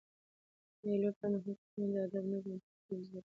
[0.77, 3.19] د مېلو پر مهال کوچنيان د ادب، نظم او ترتیب زدهکړه کوي.